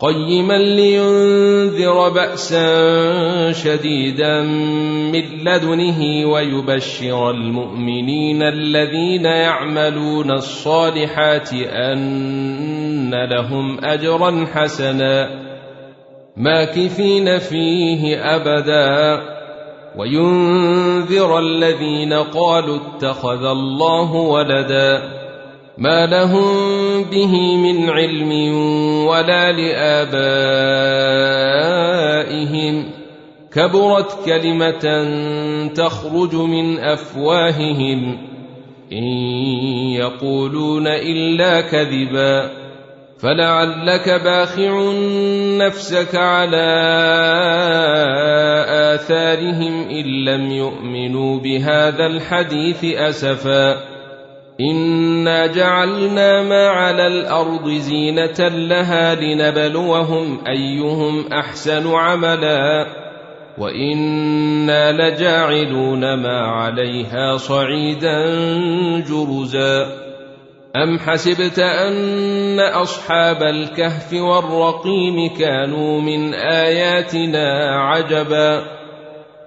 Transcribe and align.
قيما 0.00 0.58
لينذر 0.58 2.08
بأسا 2.08 3.52
شديدا 3.52 4.42
من 5.12 5.22
لدنه 5.44 6.26
ويبشر 6.32 7.30
المؤمنين 7.30 8.42
الذين 8.42 9.24
يعملون 9.24 10.30
الصالحات 10.30 11.52
أن 11.52 13.14
لهم 13.14 13.84
أجرا 13.84 14.46
حسنا 14.54 15.30
ماكثين 16.36 17.38
فيه 17.38 18.16
أبدا. 18.36 19.22
وينذر 19.96 21.38
الذين 21.38 22.12
قالوا 22.12 22.76
اتخذ 22.76 23.44
الله 23.44 24.12
ولدا 24.12 25.15
ما 25.78 26.06
لهم 26.06 27.04
به 27.04 27.56
من 27.56 27.90
علم 27.90 28.54
ولا 29.06 29.52
لآبائهم. 29.52 30.16
كبرت 33.52 34.24
كلمة 34.26 35.08
تخرج 35.74 36.34
من 36.34 36.78
أفواههم. 36.78 38.18
إن 38.92 39.04
يقولون 39.92 40.86
إلا 40.86 41.60
كذبا. 41.60 42.50
فلعلك 43.18 44.08
باخع 44.08 44.92
نفسك 45.66 46.14
على 46.14 46.66
آثارهم 48.94 49.88
إن 49.88 50.24
لم 50.24 50.50
يؤمنوا 50.50 51.40
بهذا 51.40 52.06
الحديث 52.06 52.84
أسفا. 52.84 53.85
انا 54.60 55.46
جعلنا 55.46 56.42
ما 56.42 56.68
على 56.68 57.06
الأرض 57.06 57.68
زينه 57.68 58.48
لها 58.48 59.14
لنبلوهم 59.14 60.44
ايهم 60.46 61.32
احسن 61.32 61.94
عملا 61.94 62.86
وأنا 63.58 64.92
لجاعلون 64.92 66.14
ما 66.14 66.40
عليها 66.40 67.36
صعيدا 67.36 68.24
جرزا 69.00 69.86
ام 70.76 70.98
حسبت 70.98 71.58
ان 71.58 72.60
اصحاب 72.60 73.42
الكهف 73.42 74.12
والرقيم 74.12 75.28
كانوا 75.38 76.00
من 76.00 76.34
اياتنا 76.34 77.70
عجبا 77.80 78.75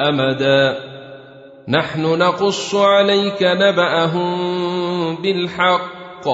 أمدا. 0.00 0.88
نحن 1.68 2.02
نقص 2.02 2.74
عليك 2.74 3.42
نبأهم 3.42 4.36
بالحق. 5.16 6.28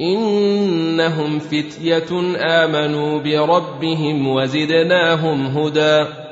إنهم 0.00 1.38
فتية 1.38 2.36
آمنوا 2.36 3.20
بربهم 3.20 4.28
وزدناهم 4.28 5.46
هدى. 5.46 6.27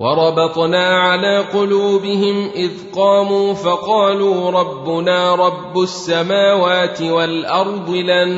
وربطنا 0.00 0.86
على 0.86 1.38
قلوبهم 1.38 2.50
إذ 2.54 2.70
قاموا 2.96 3.54
فقالوا 3.54 4.50
ربنا 4.50 5.34
رب 5.34 5.78
السماوات 5.78 7.02
والأرض 7.02 7.90
لن 7.90 8.30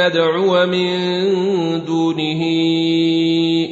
ندعو 0.00 0.66
من 0.66 0.90
دونه 1.84 2.42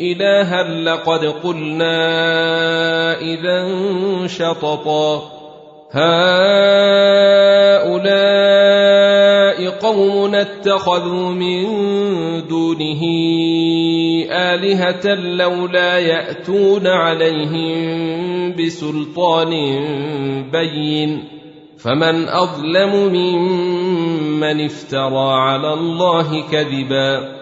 إلها 0.01 0.63
لقد 0.63 1.25
قلنا 1.25 2.01
إذا 3.21 3.69
شططا. 4.27 5.23
هؤلاء 5.93 6.43
قوم 9.71 10.35
اتخذوا 10.35 11.31
من 11.31 11.67
دونه 12.49 13.03
آلهة 14.31 15.15
لولا 15.15 15.99
يأتون 15.99 16.87
عليهم 16.87 18.55
بسلطان 18.57 19.51
بين 20.53 21.25
فمن 21.79 22.29
أظلم 22.29 23.13
ممن 23.13 24.65
افترى 24.65 25.33
على 25.33 25.75
الله 25.75 26.43
كذبا 26.53 27.42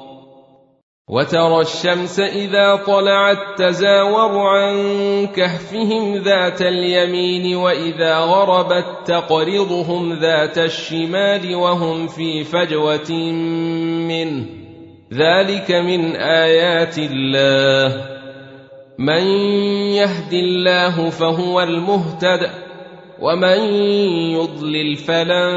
وترى 1.11 1.61
الشمس 1.61 2.19
إذا 2.19 2.75
طلعت 2.75 3.37
تزاور 3.57 4.47
عن 4.47 4.75
كهفهم 5.27 6.15
ذات 6.15 6.61
اليمين 6.61 7.55
وإذا 7.55 8.17
غربت 8.17 8.85
تقرضهم 9.05 10.13
ذات 10.13 10.57
الشمال 10.57 11.55
وهم 11.55 12.07
في 12.07 12.43
فجوة 12.43 13.11
منه. 14.07 14.45
ذلك 15.13 15.71
من 15.71 16.15
آيات 16.15 16.97
الله. 16.97 18.05
من 18.99 19.23
يهد 19.91 20.33
الله 20.33 21.09
فهو 21.09 21.61
المهتد 21.61 22.49
ومن 23.21 23.59
يضلل 24.31 24.95
فلن 24.95 25.53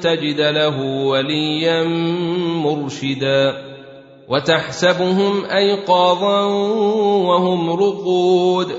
تجد 0.00 0.40
له 0.40 0.80
وليا 0.80 1.82
مرشدا. 2.64 3.71
وتحسبهم 4.28 5.44
أيقاظا 5.44 6.44
وهم 7.26 7.70
رقود 7.70 8.72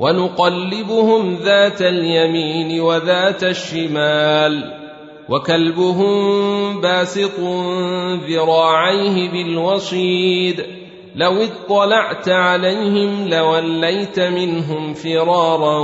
ونقلبهم 0.00 1.34
ذات 1.34 1.82
اليمين 1.82 2.80
وذات 2.80 3.44
الشمال 3.44 4.84
وكلبهم 5.28 6.80
باسط 6.80 7.40
ذراعيه 8.28 9.30
بالوصيد 9.30 10.64
لو 11.14 11.32
اطلعت 11.42 12.28
عليهم 12.28 13.28
لوليت 13.28 14.20
منهم 14.20 14.94
فرارا 14.94 15.78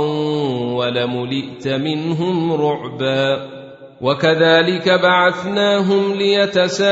ولملئت 0.75 1.67
منهم 1.67 2.53
رعبا 2.53 3.60
وكذلك 4.01 4.89
بعثناهم 4.89 6.13
ليتساءلوا 6.13 6.89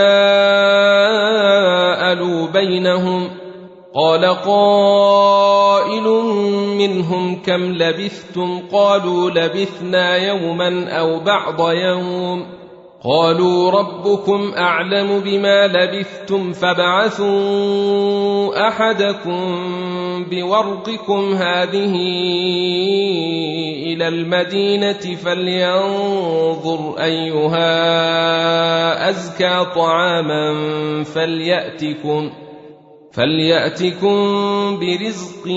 بينهم 2.47 3.29
قال 3.95 4.25
قائل 4.25 6.03
منهم 6.77 7.41
كم 7.41 7.73
لبثتم 7.73 8.59
قالوا 8.71 9.29
لبثنا 9.29 10.17
يوما 10.17 10.89
أو 10.99 11.19
بعض 11.19 11.71
يوم 11.71 12.45
قالوا 13.03 13.71
ربكم 13.71 14.51
أعلم 14.57 15.19
بما 15.19 15.67
لبثتم 15.67 16.53
فابعثوا 16.53 17.37
أحدكم 18.67 19.69
بورقكم 20.23 21.33
هذه 21.33 21.95
إلى 23.85 24.07
المدينة 24.07 25.15
فلينظر 25.15 26.95
أيها 27.03 27.69
أزكى 29.09 29.65
طعاما 29.75 30.53
فليأتكم 31.03 32.29
فليأتكم 33.11 34.15
برزق 34.79 35.47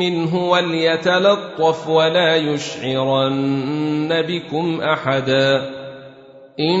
منه 0.00 0.48
وليتلطف 0.50 1.88
ولا 1.88 2.36
يشعرن 2.36 4.22
بكم 4.22 4.80
أحدا 4.80 5.70
إن 6.60 6.80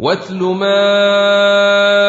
واتل 0.00 0.42
ما 0.42 0.82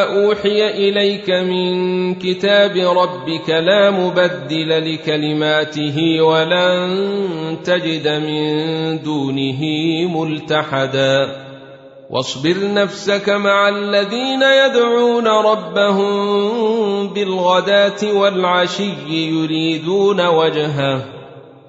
أوحي 0.03 0.69
إليك 0.69 1.29
من 1.29 2.15
كتاب 2.15 2.77
ربك 2.77 3.49
لا 3.49 3.91
مبدل 3.91 4.93
لكلماته 4.93 6.21
ولن 6.21 7.57
تجد 7.63 8.07
من 8.07 9.03
دونه 9.03 9.61
ملتحدا. 10.07 11.27
واصبر 12.09 12.73
نفسك 12.73 13.29
مع 13.29 13.69
الذين 13.69 14.41
يدعون 14.41 15.27
ربهم 15.27 17.13
بالغداة 17.13 18.13
والعشي 18.13 18.93
يريدون 19.09 20.27
وجهه. 20.27 21.05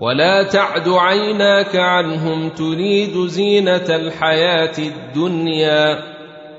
ولا 0.01 0.43
تعد 0.43 0.89
عيناك 0.89 1.77
عنهم 1.77 2.49
تريد 2.49 3.27
زينة 3.27 3.87
الحياة 3.89 4.79
الدنيا. 4.79 6.12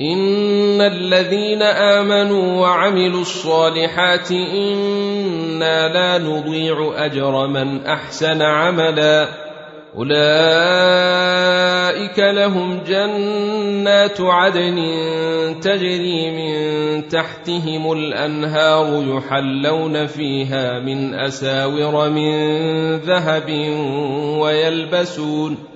ان 0.00 0.80
الذين 0.80 1.62
امنوا 1.62 2.60
وعملوا 2.60 3.20
الصالحات 3.20 4.30
أنا 4.30 5.88
لا 5.88 6.18
نضيع 6.18 6.92
اجر 6.96 7.46
من 7.46 7.86
احسن 7.86 8.42
عملا 8.42 9.28
اولئك 9.96 10.18
لهم 12.18 12.80
جنات 12.86 14.20
عدن 14.20 14.76
تجري 15.60 16.30
من 16.30 17.08
تحتهم 17.08 17.92
الانهار 17.92 19.04
يحلون 19.16 20.06
فيها 20.06 20.78
من 20.78 21.14
اساور 21.14 22.10
من 22.10 22.36
ذهب 22.96 23.50
ويلبسون 24.40 25.75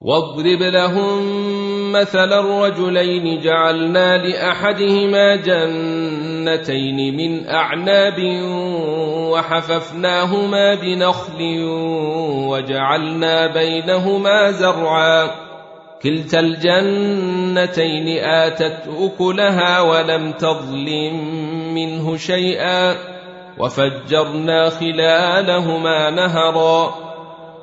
واضرب 0.00 0.62
لهم 0.62 1.92
مثل 1.92 2.32
الرجلين 2.32 3.40
جعلنا 3.40 4.16
لأحدهما 4.16 5.36
جنتين 5.36 7.16
من 7.16 7.48
أعناب 7.48 8.14
وحففناهما 9.32 10.74
بنخل 10.74 11.64
وجعلنا 12.48 13.46
بينهما 13.46 14.50
زرعا. 14.50 15.30
كلتا 16.02 16.40
الجنتين 16.40 18.24
آتت 18.24 18.88
أكلها 18.98 19.80
ولم 19.80 20.32
تظلم 20.32 21.34
منه 21.74 22.16
شيئا. 22.16 22.96
وفجرنا 23.58 24.70
خلالهما 24.70 26.10
نهرا. 26.10 27.05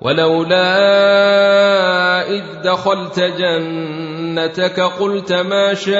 ولولا 0.00 0.68
إذ 2.28 2.42
دخلت 2.64 3.20
جنتك 3.20 4.80
قلت 4.80 5.32
ما 5.32 5.74
شاء 5.74 5.96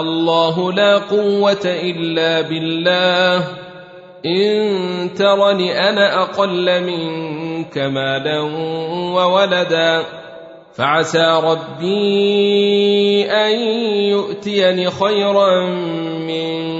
الله 0.00 0.72
لا 0.72 0.98
قوة 0.98 1.64
إلا 1.64 2.40
بالله. 2.40 3.44
إن 4.26 5.14
ترني 5.14 5.88
أنا 5.88 6.22
أقل 6.22 6.80
منك 6.84 7.78
مالا 7.78 8.40
وولدا. 9.14 10.04
فعسى 10.74 11.40
ربي 11.44 13.30
أن 13.30 13.52
يؤتيني 14.10 14.90
خيرا 14.90 15.66
من 16.26 16.79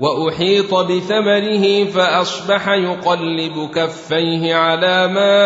وأحيط 0.00 0.74
بثمره 0.74 1.84
فأصبح 1.84 2.68
يقلب 2.68 3.70
كفيه 3.74 4.54
على 4.54 5.08
ما 5.08 5.40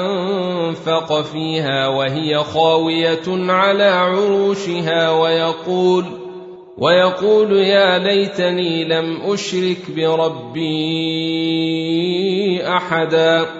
أنفق 0.00 1.20
فيها 1.22 1.88
وهي 1.88 2.38
خاوية 2.38 3.52
على 3.52 3.84
عروشها 3.84 5.10
ويقول 5.10 6.04
ويقول 6.78 7.52
يا 7.52 7.98
ليتني 7.98 8.84
لم 8.84 9.20
أشرك 9.32 9.90
بربي 9.96 10.70
أحدا. 12.68 13.59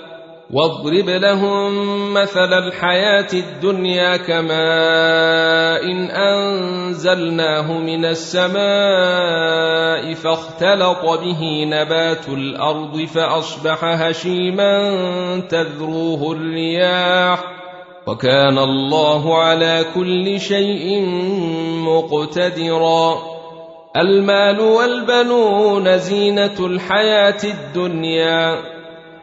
واضرب 0.53 1.09
لهم 1.09 1.73
مثل 2.13 2.53
الحياة 2.53 3.27
الدنيا 3.33 4.17
كماء 4.17 5.83
إن 5.83 6.09
أنزلناه 6.09 7.77
من 7.77 8.05
السماء 8.05 8.53
فاختلط 10.13 11.05
به 11.05 11.65
نبات 11.65 12.29
الأرض 12.29 13.05
فأصبح 13.05 13.83
هشيما 13.83 14.91
تذروه 15.49 16.31
الرياح 16.31 17.43
وكان 18.07 18.57
الله 18.57 19.37
على 19.37 19.85
كل 19.95 20.39
شيء 20.39 21.05
مقتدرا 21.85 23.17
المال 23.97 24.59
والبنون 24.59 25.97
زينة 25.97 26.55
الحياة 26.59 27.37
الدنيا 27.43 28.70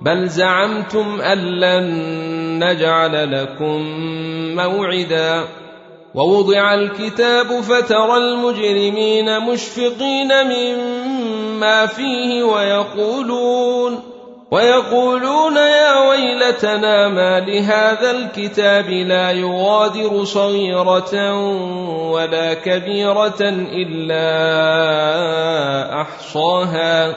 بل 0.00 0.28
زعمتم 0.28 1.20
أن 1.20 1.38
لن 1.38 1.84
نجعل 2.64 3.42
لكم 3.42 3.82
موعدا. 4.56 5.44
ووضع 6.14 6.74
الكتاب 6.74 7.60
فترى 7.60 8.16
المجرمين 8.16 9.40
مشفقين 9.40 10.28
مما 10.44 11.86
فيه 11.86 12.42
ويقولون 12.44 14.00
ويقولون 14.50 15.56
يا 15.56 16.08
ويلتنا 16.08 17.08
ما 17.08 17.40
لهذا 17.40 18.10
الكتاب 18.10 18.90
لا 18.90 19.30
يغادر 19.30 20.24
صغيرة 20.24 21.34
ولا 22.10 22.54
كبيرة 22.54 23.40
إلا 23.72 24.26
أحصاها. 26.00 27.16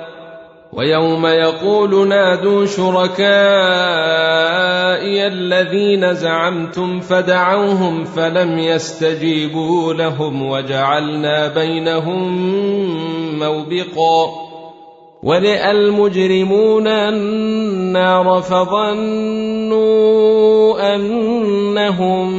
ويوم 0.73 1.25
يقول 1.25 2.07
نادوا 2.07 2.65
شركائي 2.65 3.27
الذين 5.27 6.13
زعمتم 6.13 6.99
فدعوهم 6.99 8.05
فلم 8.05 8.59
يستجيبوا 8.59 9.93
لهم 9.93 10.49
وجعلنا 10.49 11.47
بينهم 11.47 12.39
موبقا 13.39 14.51
ولئ 15.23 15.71
المجرمون 15.71 16.87
النار 16.87 18.41
فظنوا 18.41 19.81
أنهم 20.95 22.31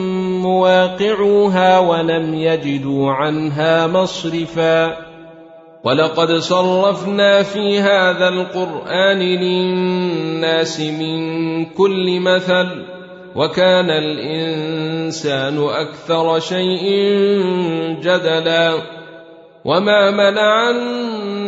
مواقعوها 0.43 1.79
ولم 1.79 2.35
يجدوا 2.35 3.11
عنها 3.11 3.87
مصرفا 3.87 5.12
ولقد 5.85 6.33
صرفنا 6.33 7.43
في 7.43 7.79
هذا 7.79 8.29
القرآن 8.29 9.19
للناس 9.19 10.81
من 10.81 11.65
كل 11.65 12.21
مثل 12.21 12.85
وكان 13.37 13.91
الإنسان 13.91 15.59
أكثر 15.59 16.41
شيء 16.41 16.85
جدلا 18.01 18.75
وما 19.65 20.11
منع 20.11 20.71
الناس 20.71 21.22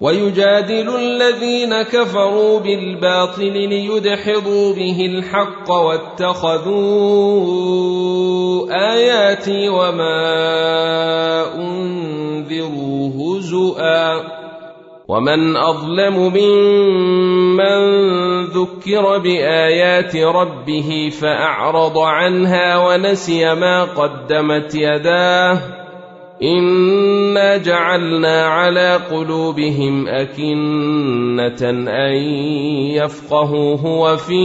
ويجادل 0.00 0.96
الذين 0.96 1.82
كفروا 1.82 2.60
بالباطل 2.60 3.52
ليدحضوا 3.52 4.74
به 4.74 5.06
الحق 5.06 5.70
واتخذوا 5.70 6.80
آياتي 8.92 9.68
وما 9.68 10.24
أنذروا 11.56 13.10
هزؤا. 13.18 14.40
ومن 15.08 15.56
أظلم 15.56 16.16
ممن 16.16 17.80
ذكر 18.44 19.18
بآيات 19.18 20.16
ربه 20.16 21.10
فأعرض 21.20 21.98
عنها 21.98 22.76
ونسي 22.78 23.54
ما 23.54 23.84
قدمت 23.84 24.74
يداه. 24.74 25.60
انا 26.42 27.56
جعلنا 27.56 28.46
على 28.46 29.00
قلوبهم 29.10 30.08
اكنه 30.08 31.70
ان 31.88 32.14
يفقهوه 32.96 33.86
وفي 33.86 34.44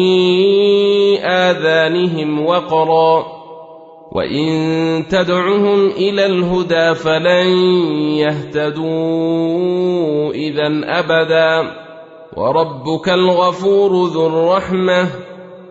اذانهم 1.23 2.45
وقرا 2.45 3.25
وان 4.11 5.03
تدعهم 5.09 5.87
إلى 5.87 6.25
الهدى 6.25 6.95
فلن 6.95 7.47
يهتدوا 8.17 9.53
اذا 10.33 10.81
ابدا 10.83 11.71
وربك 12.37 13.09
الغفور 13.09 14.07
ذو 14.07 14.27
الرحمه 14.27 15.07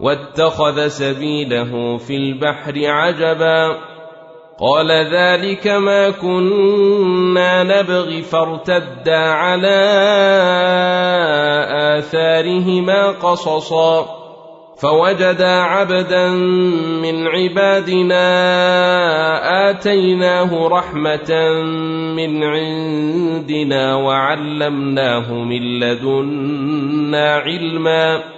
واتخذ 0.00 0.88
سبيله 0.88 1.96
في 1.96 2.16
البحر 2.16 2.72
عجبا. 2.76 3.76
قال 4.60 4.90
ذلك 4.90 5.66
ما 5.66 6.10
كنا 6.10 7.62
نبغي 7.62 8.22
فارتدا 8.22 9.16
على 9.16 9.78
آثارهما 11.98 13.08
قصصا. 13.10 14.06
فوجدا 14.82 15.62
عبدا 15.62 16.28
من 17.02 17.26
عبادنا 17.26 18.26
آتيناه 19.70 20.68
رحمة 20.68 21.62
من 22.16 22.44
عندنا 22.44 23.94
وعلمناه 23.94 25.32
من 25.32 25.80
لدنا 25.80 27.34
علما. 27.34 28.37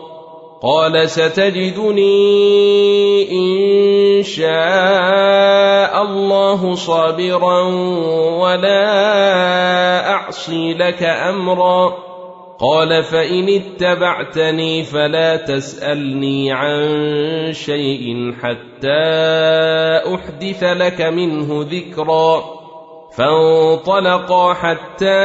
قال 0.63 1.09
ستجدني 1.09 2.21
إن 3.31 4.23
شاء 4.23 6.01
الله 6.01 6.75
صابرا 6.75 7.61
ولا 8.37 10.09
أعصي 10.09 10.73
لك 10.73 11.03
أمرا. 11.03 11.93
قال 12.59 13.03
فإن 13.03 13.49
اتبعتني 13.49 14.83
فلا 14.83 15.35
تسألني 15.35 16.51
عن 16.51 16.79
شيء 17.53 18.33
حتى 18.41 19.03
أحدث 20.15 20.63
لك 20.63 21.01
منه 21.01 21.65
ذكرا. 21.71 22.43
فانطلقا 23.17 24.53
حتى 24.53 25.21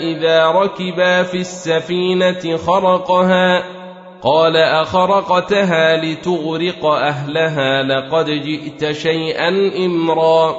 إذا 0.00 0.46
ركبا 0.46 1.22
في 1.22 1.38
السفينة 1.38 2.56
خرقها. 2.56 3.81
قال 4.24 4.56
أخرقتها 4.56 5.96
لتغرق 5.96 6.86
أهلها 6.86 7.82
لقد 7.82 8.26
جئت 8.26 8.92
شيئا 8.92 9.48
إمرا. 9.86 10.54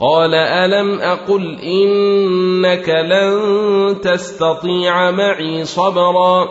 قال 0.00 0.34
ألم 0.34 1.00
أقل 1.00 1.58
إنك 1.60 2.88
لن 2.88 4.00
تستطيع 4.00 5.10
معي 5.10 5.64
صبرا. 5.64 6.48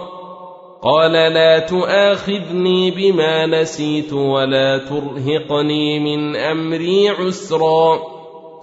قال 0.84 1.12
لا 1.12 1.60
تؤاخذني 1.60 2.92
بما 2.92 3.46
نسيت 3.46 4.14
ولا 4.14 4.78
ترهقني 4.78 6.00
من 6.00 6.36
أمري 6.36 7.10
عسرا. 7.10 8.17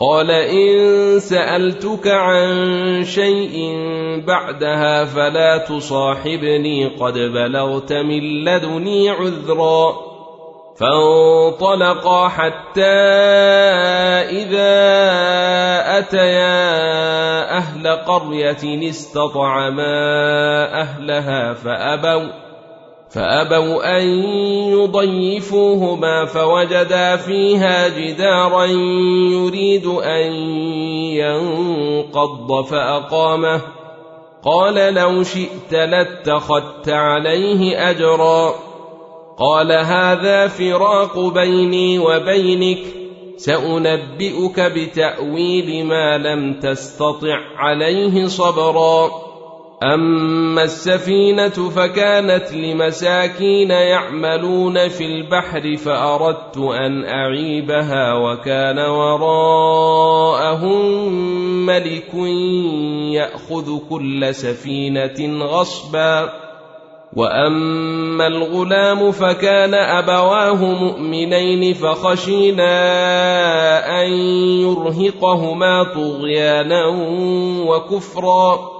قال 0.00 0.30
إن 0.30 1.20
سألتك 1.20 2.08
عن 2.08 3.04
شيء 3.04 3.74
بعدها 4.26 5.04
فلا 5.04 5.58
تصاحبني 5.58 6.86
قد 6.86 7.14
بلغت 7.14 7.92
من 7.92 8.44
لدني 8.44 9.10
عذرا 9.10 10.10
فانطلقا 10.80 12.28
حتى 12.28 12.96
إذا 14.40 14.72
أتيا 15.98 17.56
أهل 17.56 17.88
قرية 17.88 18.90
استطعما 18.90 19.94
أهلها 20.80 21.54
فأبوا 21.54 22.49
فأبوا 23.10 23.98
أن 23.98 24.06
يضيفوهما 24.72 26.24
فوجدا 26.24 27.16
فيها 27.16 27.88
جدارا 27.88 28.64
يريد 29.30 29.86
أن 29.86 30.32
ينقض 31.18 32.64
فأقامه. 32.64 33.60
قال 34.44 34.94
لو 34.94 35.22
شئت 35.22 35.72
لاتخذت 35.72 36.88
عليه 36.88 37.90
أجرا. 37.90 38.54
قال 39.38 39.72
هذا 39.72 40.46
فراق 40.46 41.18
بيني 41.18 41.98
وبينك 41.98 42.82
سأنبئك 43.36 44.60
بتأويل 44.60 45.86
ما 45.86 46.18
لم 46.18 46.60
تستطع 46.60 47.38
عليه 47.56 48.26
صبرا. 48.26 49.29
أما 49.82 50.62
السفينة 50.62 51.70
فكانت 51.70 52.52
لمساكين 52.52 53.70
يعملون 53.70 54.88
في 54.88 55.06
البحر 55.06 55.76
فأردت 55.76 56.58
أن 56.58 57.04
أعيبها 57.04 58.14
وكان 58.14 58.78
وراءهم 58.78 59.92
ملك 61.66 62.14
يأخذ 63.14 63.78
كل 63.90 64.34
سفينة 64.34 65.44
غصبا. 65.44 66.32
وأما 67.16 68.26
الغلام 68.26 69.12
فكان 69.12 69.74
أبواه 69.74 70.64
مؤمنين 70.64 71.74
فخشينا 71.74 72.72
أن 74.02 74.12
يرهقهما 74.60 75.82
طغيانا 75.82 76.86
وكفرا. 77.66 78.79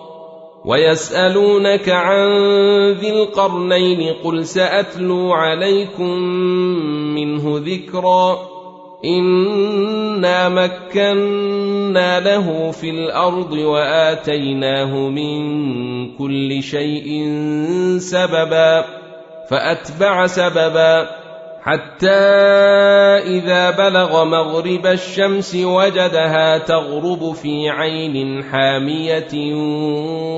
ويسألونك 0.65 1.89
عن 1.89 2.27
ذي 2.91 3.09
القرنين 3.09 4.13
قل 4.23 4.45
سأتلو 4.45 5.33
عليكم 5.33 6.17
منه 7.15 7.61
ذكرا 7.65 8.39
إنا 9.05 10.49
مكنا 10.49 12.19
له 12.19 12.71
في 12.71 12.89
الأرض 12.89 13.51
وآتيناه 13.51 15.09
من 15.09 15.41
كل 16.17 16.63
شيء 16.63 17.27
سببا 17.97 18.85
فأتبع 19.49 20.27
سببا 20.27 21.20
حتى 21.63 22.21
إذا 23.37 23.69
بلغ 23.69 24.23
مغرب 24.23 24.85
الشمس 24.87 25.55
وجدها 25.55 26.57
تغرب 26.57 27.33
في 27.33 27.69
عين 27.69 28.43
حامية 28.43 29.55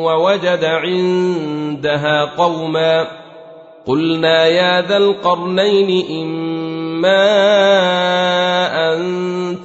ووجد 0.04 0.64
عندها 0.64 2.26
قوما 2.38 3.08
قلنا 3.86 4.46
يا 4.46 4.82
ذا 4.82 4.98
القرنين 4.98 6.06
إما 6.24 7.24
أن 8.94 9.04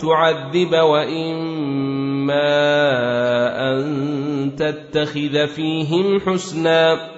تعذب 0.00 0.72
وإما 0.72 2.48
أن 3.70 4.52
تتخذ 4.58 5.46
فيهم 5.46 6.20
حسنا 6.20 7.17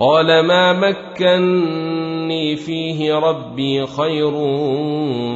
قال 0.00 0.40
ما 0.40 0.72
مكني 0.72 2.56
فيه 2.56 3.14
ربي 3.14 3.86
خير 3.86 4.32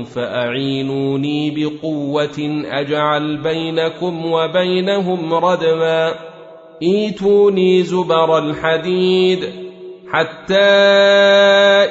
فأعينوني 0.04 1.50
بقوة 1.50 2.64
أجعل 2.64 3.36
بينكم 3.36 4.32
وبينهم 4.32 5.34
ردما. 5.34 6.14
إيتوني 6.82 7.82
زبر 7.82 8.38
الحديد 8.38 9.44
حتى 10.12 10.64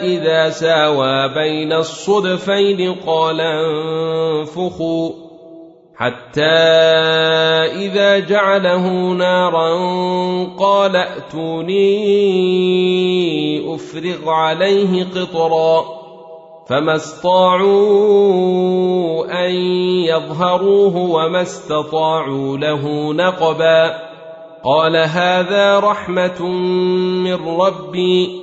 إذا 0.01 0.49
ساوى 0.49 1.33
بين 1.33 1.73
الصدفين 1.73 2.93
قال 2.93 3.41
انفخوا. 3.41 5.22
حتى 5.97 6.41
إذا 7.85 8.19
جعله 8.19 8.87
نارا 9.13 9.69
قال 10.59 10.95
ائتوني 10.95 11.85
أفرغ 13.75 14.29
عليه 14.29 15.03
قطرا 15.03 15.85
فما 16.69 16.95
استطاعوا 16.95 17.65
أن 19.45 19.51
يظهروه 20.05 20.97
وما 20.97 21.41
استطاعوا 21.41 22.57
له 22.57 23.13
نقبا 23.13 24.13
قال 24.63 24.95
هذا 24.97 25.79
رحمة 25.79 26.47
من 27.23 27.47
ربي 27.47 28.42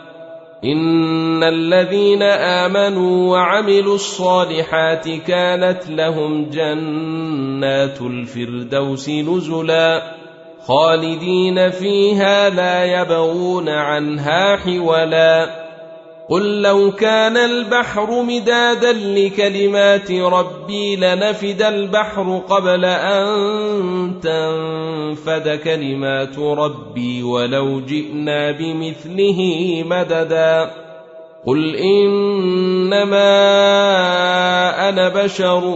ان 0.63 1.43
الذين 1.43 2.21
امنوا 2.21 3.31
وعملوا 3.31 3.95
الصالحات 3.95 5.09
كانت 5.09 5.89
لهم 5.89 6.49
جنات 6.49 8.01
الفردوس 8.01 9.09
نزلا 9.09 10.15
خالدين 10.65 11.69
فيها 11.69 12.49
لا 12.49 13.01
يبغون 13.01 13.69
عنها 13.69 14.55
حولا 14.57 15.60
قل 16.31 16.61
لو 16.61 16.91
كان 16.91 17.37
البحر 17.37 18.21
مدادا 18.21 18.91
لكلمات 18.93 20.11
ربي 20.11 20.95
لنفد 20.95 21.61
البحر 21.61 22.41
قبل 22.49 22.85
ان 22.85 24.13
تنفد 24.23 25.59
كلمات 25.63 26.39
ربي 26.39 27.23
ولو 27.23 27.81
جئنا 27.81 28.51
بمثله 28.51 29.39
مددا 29.85 30.71
قل 31.45 31.75
انما 31.75 33.29
أنا 34.89 35.09
بشر 35.09 35.75